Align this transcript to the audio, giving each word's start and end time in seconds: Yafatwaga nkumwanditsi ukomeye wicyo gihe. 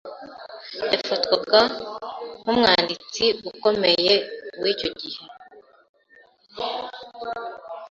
Yafatwaga 0.91 1.59
nkumwanditsi 2.41 3.25
ukomeye 3.49 4.13
wicyo 4.61 4.89
gihe. 4.99 5.21